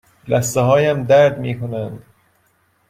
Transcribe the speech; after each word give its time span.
لثه 0.27 0.61
هایم 0.61 1.03
درد 1.03 1.39
می 1.39 1.59
کنند. 1.59 2.03